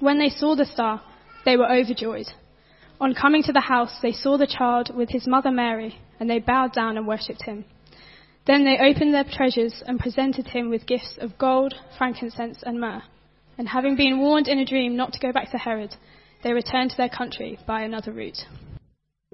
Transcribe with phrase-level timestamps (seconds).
[0.00, 1.02] When they saw the star,
[1.44, 2.26] they were overjoyed.
[3.00, 6.38] On coming to the house, they saw the child with his mother Mary, and they
[6.38, 7.64] bowed down and worshipped him.
[8.46, 13.02] Then they opened their treasures and presented him with gifts of gold, frankincense, and myrrh.
[13.58, 15.94] And having been warned in a dream not to go back to Herod,
[16.42, 18.38] they returned to their country by another route.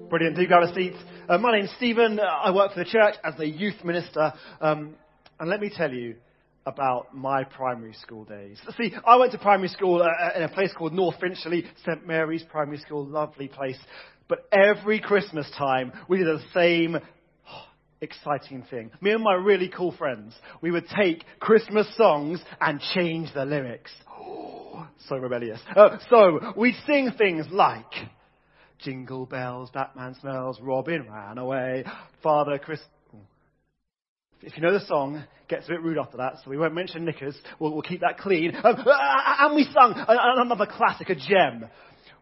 [0.09, 0.35] Brilliant.
[0.35, 0.93] Do grab a seat.
[1.29, 2.19] Uh, my name's Stephen.
[2.19, 4.33] I work for the church as the youth minister.
[4.59, 4.95] Um,
[5.39, 6.15] and let me tell you
[6.65, 8.59] about my primary school days.
[8.77, 12.05] See, I went to primary school uh, uh in a place called North Finchley, St
[12.05, 13.77] Mary's Primary School, lovely place.
[14.27, 16.97] But every Christmas time, we did the same
[18.01, 18.91] exciting thing.
[18.99, 23.91] Me and my really cool friends, we would take Christmas songs and change the lyrics.
[25.07, 25.59] So rebellious.
[25.75, 27.93] Uh, so we'd sing things like
[28.79, 31.85] Jingle bells, Batman smells, Robin ran away,
[32.21, 32.79] Father Chris.
[34.45, 37.03] If you know the song, gets a bit rude after that, so we won't mention
[37.03, 37.35] knickers.
[37.59, 38.55] We'll, we'll keep that clean.
[38.63, 41.67] Um, and we sung another classic, a gem.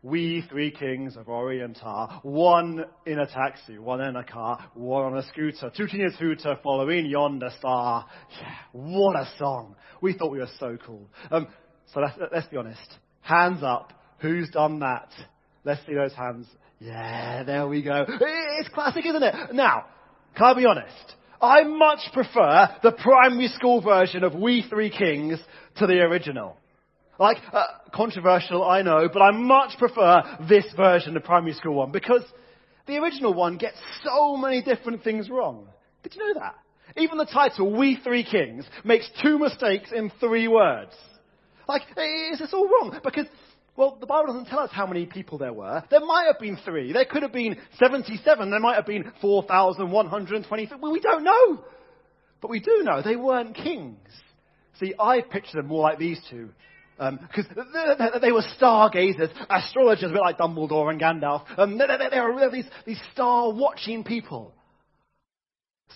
[0.02, 5.03] We three kings of Orient are, one in a taxi, one in a car, one
[5.03, 8.05] on a scooter, tooting a hooter, following yonder star.
[8.41, 9.75] Yeah, what a song.
[10.01, 11.09] We thought we were so cool.
[11.29, 11.47] Um,
[11.94, 12.97] so let's, let's be honest.
[13.21, 13.94] Hands up.
[14.19, 15.09] Who's done that?
[15.66, 16.47] Let's see those hands.
[16.79, 18.05] Yeah, there we go.
[18.07, 19.35] It's classic, isn't it?
[19.53, 19.85] Now,
[20.35, 21.16] can I be honest?
[21.44, 25.39] I much prefer the primary school version of We Three Kings
[25.77, 26.55] to the original.
[27.19, 31.91] Like, uh, controversial, I know, but I much prefer this version, the primary school one,
[31.91, 32.23] because
[32.88, 35.67] the original one gets so many different things wrong.
[36.02, 36.55] Did you know that?
[36.95, 40.94] Even the title, We Three Kings, makes two mistakes in three words.
[41.68, 41.81] Like,
[42.31, 43.01] is this all wrong?
[43.03, 43.28] Because
[43.75, 45.84] well, the Bible doesn't tell us how many people there were.
[45.89, 46.94] There might have been three.
[46.94, 48.51] There could have been 77.
[48.51, 50.69] There might have been 4,120.
[50.79, 51.63] Well, we don't know.
[52.39, 53.97] But we do know they weren't kings.
[54.79, 56.50] See, I picture them more like these two.
[56.97, 61.44] Because um, they were stargazers, astrologers, a bit like Dumbledore and Gandalf.
[61.57, 64.53] Um, they, they, they were these, these star-watching people.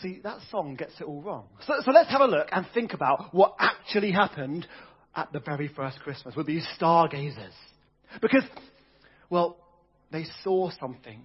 [0.01, 1.45] See, that song gets it all wrong.
[1.65, 4.67] So, so let's have a look and think about what actually happened
[5.17, 7.53] at the very first Christmas with these stargazers.
[8.21, 8.43] Because,
[9.29, 9.57] well,
[10.11, 11.23] they saw something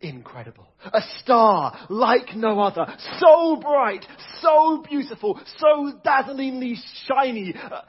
[0.00, 0.66] incredible.
[0.84, 2.86] A star like no other.
[3.18, 4.06] So bright,
[4.40, 6.76] so beautiful, so dazzlingly
[7.06, 7.54] shiny.
[7.54, 7.82] Uh,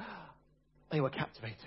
[0.91, 1.57] they were captivated.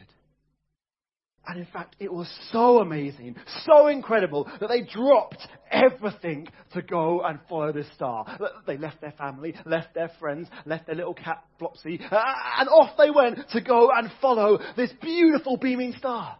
[1.46, 7.22] And in fact, it was so amazing, so incredible that they dropped everything to go
[7.22, 8.38] and follow this star.
[8.66, 13.10] They left their family, left their friends, left their little cat Flopsy, and off they
[13.10, 16.36] went to go and follow this beautiful beaming star.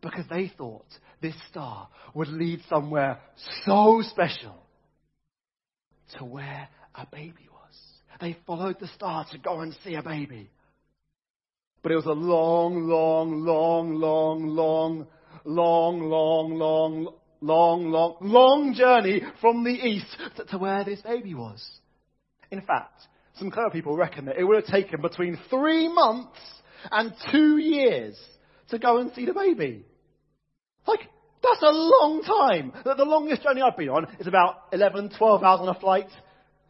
[0.00, 0.86] Because they thought
[1.22, 3.18] this star would lead somewhere
[3.64, 4.56] so special
[6.18, 7.74] to where a baby was.
[8.20, 10.50] They followed the star to go and see a baby.
[11.86, 15.06] But it was a long, long, long, long, long,
[15.44, 20.16] long, long, long, long, long, long journey from the east
[20.48, 21.64] to, where this baby was.
[22.50, 23.02] In fact,
[23.38, 26.40] some clever people reckon that it would have taken between three months
[26.90, 28.18] and two years
[28.70, 29.86] to go and see the baby.
[30.88, 31.08] Like,
[31.40, 32.72] that's a long time.
[32.82, 36.10] The longest journey I've been on is about 11, 12 hours on a flight.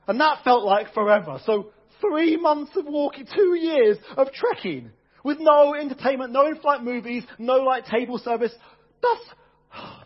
[0.09, 1.41] And that felt like forever.
[1.47, 1.71] So
[2.03, 4.91] three months of walking, two years of trekking
[5.27, 8.53] with no entertainment, no in-flight movies, no like table service.
[9.03, 9.35] That's,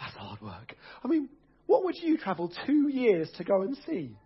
[0.00, 0.74] that's hard work.
[1.04, 1.28] I mean,
[1.66, 4.16] what would you travel two years to go and see?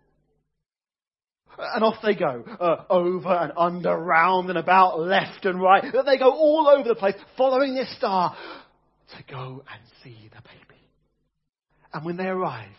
[1.59, 5.83] And off they go, uh, over and under, round and about, left and right.
[5.83, 8.33] They go all over the place, following this star
[9.17, 10.81] to go and see the baby.
[11.91, 12.75] And when they arrive,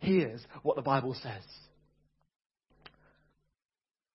[0.00, 1.44] here's what the Bible says.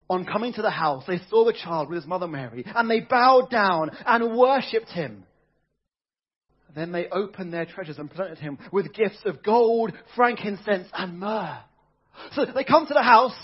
[0.09, 2.99] On coming to the house, they saw the child with his mother Mary, and they
[2.99, 5.23] bowed down and worshipped him.
[6.75, 11.59] Then they opened their treasures and presented him with gifts of gold, frankincense, and myrrh.
[12.33, 13.35] So they come to the house,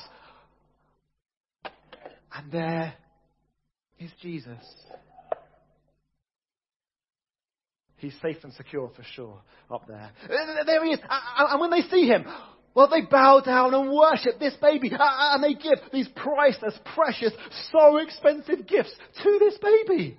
[2.35, 2.93] and there
[3.99, 4.63] is Jesus.
[7.97, 9.39] He's safe and secure for sure
[9.69, 10.11] up there.
[10.65, 10.99] There he is.
[11.09, 12.25] And when they see him,
[12.79, 14.89] well, they bow down and worship this baby.
[14.97, 17.33] And they give these priceless, precious,
[17.73, 20.17] so expensive gifts to this baby.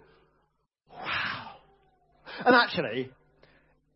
[0.90, 1.52] Wow.
[2.44, 3.08] And actually,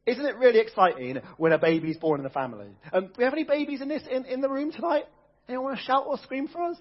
[0.07, 2.69] isn't it really exciting when a baby's born in the family?
[2.91, 5.05] Um, do we have any babies in this in, in the room tonight?
[5.47, 6.79] Anyone want to shout or scream for us?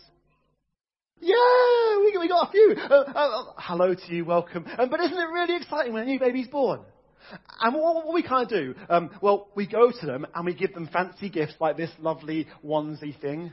[1.19, 2.77] Yeah, we, we got a few.
[2.79, 4.65] Uh, uh, uh, hello to you, welcome.
[4.77, 6.79] Um, but isn't it really exciting when a new baby's born?
[7.61, 10.53] And what, what we kind of do, um, well, we go to them and we
[10.53, 13.51] give them fancy gifts like this lovely onesie thing.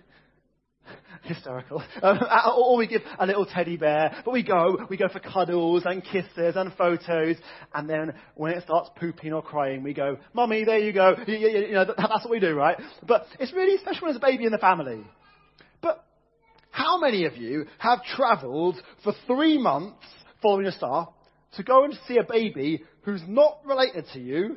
[1.22, 1.82] Hysterical.
[2.02, 2.18] Um,
[2.56, 4.22] or we give a little teddy bear.
[4.24, 7.36] But we go, we go for cuddles and kisses and photos.
[7.74, 11.16] And then when it starts pooping or crying, we go, Mummy, there you go.
[11.26, 12.78] You, you, you know, that's what we do, right?
[13.06, 15.04] But it's really special when there's a baby in the family.
[15.80, 16.04] But
[16.70, 20.04] how many of you have travelled for three months
[20.42, 21.08] following a star
[21.56, 24.56] to go and see a baby who's not related to you.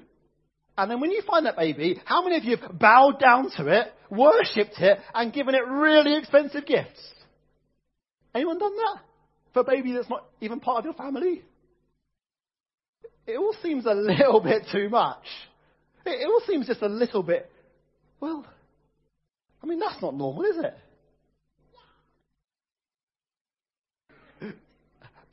[0.78, 3.68] And then when you find that baby, how many of you have bowed down to
[3.68, 7.02] it, worshipped it, and given it really expensive gifts?
[8.34, 9.02] Anyone done that?
[9.54, 11.44] For a baby that's not even part of your family?
[13.28, 15.24] It all seems a little bit too much.
[16.06, 17.50] It, all seems just a little bit,
[18.20, 18.46] well,
[19.62, 20.76] I mean, that's not normal, is it?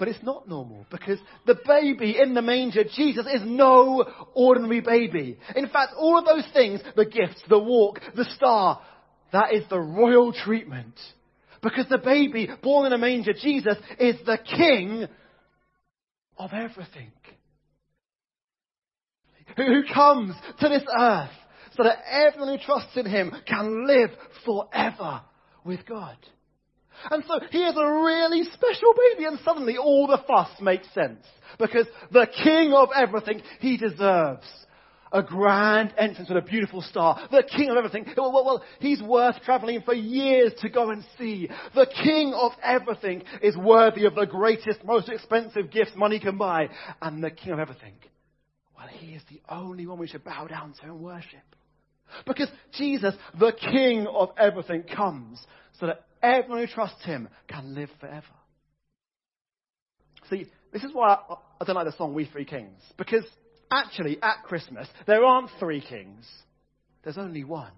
[0.01, 4.03] But it's not normal because the baby in the manger, Jesus, is no
[4.35, 5.39] ordinary baby.
[5.55, 8.81] In fact, all of those things, the gifts, the walk, the star,
[9.35, 10.95] that is the royal treatment.
[11.63, 15.07] Because the baby born in a manger, Jesus, is the king
[16.39, 17.13] of everything.
[19.55, 21.29] Who comes to this earth
[21.77, 24.11] so that everyone who trusts in him can live
[24.47, 25.21] forever
[25.63, 26.17] with God.
[27.11, 31.25] And so he is a really special baby, and suddenly all the fuss makes sense.
[31.59, 34.47] Because the king of everything, he deserves
[35.13, 37.29] a grand entrance with a beautiful star.
[37.31, 38.07] The king of everything.
[38.17, 41.49] Well, well, well, he's worth traveling for years to go and see.
[41.75, 46.69] The king of everything is worthy of the greatest, most expensive gifts money can buy.
[47.03, 47.95] And the king of everything,
[48.77, 51.41] well, he is the only one we should bow down to and worship.
[52.27, 55.45] Because Jesus, the king of everything, comes
[55.79, 58.27] so that everyone who trusts him can live forever.
[60.29, 61.17] See, this is why
[61.61, 62.81] I, don't like the song We Three Kings.
[62.97, 63.25] Because
[63.71, 66.27] actually, at Christmas, there aren't three kings.
[67.03, 67.73] There's only one.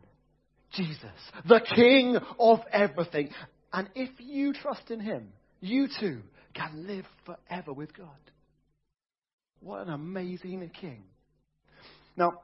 [0.72, 1.06] Jesus,
[1.46, 3.30] the King of everything.
[3.72, 5.28] And if you trust in him,
[5.60, 6.22] you too
[6.54, 8.08] can live forever with God.
[9.60, 11.04] What an amazing king.
[12.16, 12.40] Now,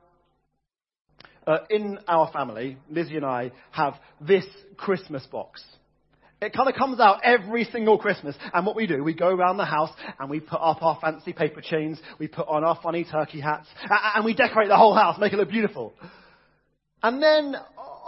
[1.46, 4.44] uh, in our family, Lizzie and I have this
[4.76, 5.64] Christmas box.
[6.40, 8.36] It kind of comes out every single Christmas.
[8.52, 11.32] And what we do, we go around the house and we put up our fancy
[11.32, 13.66] paper chains, we put on our funny turkey hats,
[14.14, 15.94] and we decorate the whole house, make it look beautiful.
[17.02, 17.56] And then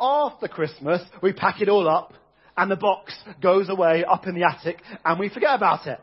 [0.00, 2.15] after Christmas, we pack it all up
[2.56, 5.99] and the box goes away up in the attic and we forget about it.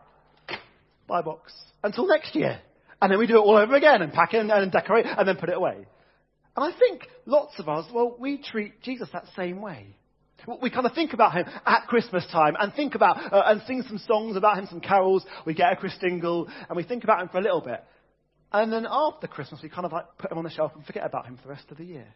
[1.07, 1.53] Bye box.
[1.83, 2.59] Until next year.
[3.01, 5.37] And then we do it all over again and pack it and decorate and then
[5.37, 5.85] put it away.
[6.55, 9.95] And I think lots of us, well, we treat Jesus that same way.
[10.61, 13.83] We kind of think about him at Christmas time and think about uh, and sing
[13.87, 15.25] some songs about him, some carols.
[15.45, 17.83] We get a Christingle and we think about him for a little bit.
[18.51, 21.05] And then after Christmas, we kind of like put him on the shelf and forget
[21.05, 22.07] about him for the rest of the year.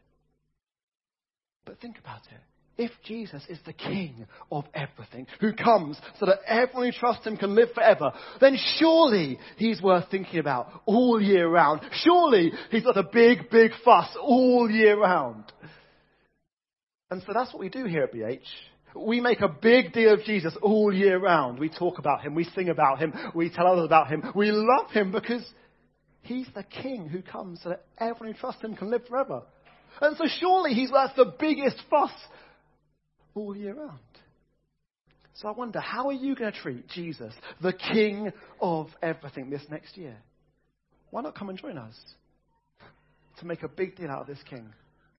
[1.66, 2.42] But think about it.
[2.78, 7.38] If Jesus is the King of everything, who comes so that everyone who trusts him
[7.38, 11.82] can live forever, then surely he's worth thinking about all year round.
[12.04, 15.44] Surely he's got a big, big fuss all year round.
[17.12, 18.40] And so that's what we do here at BH.
[18.96, 21.60] We make a big deal of Jesus all year round.
[21.60, 24.24] We talk about him, we sing about him, we tell others about him.
[24.34, 25.46] We love him because
[26.22, 29.44] he's the king who comes so that everyone who trusts him can live forever.
[30.00, 32.12] And so surely he's worth the biggest fuss
[33.36, 34.00] all year round.
[35.34, 39.64] So I wonder, how are you going to treat Jesus, the king of everything, this
[39.70, 40.18] next year?
[41.10, 41.96] Why not come and join us
[43.40, 44.70] to make a big deal out of this king?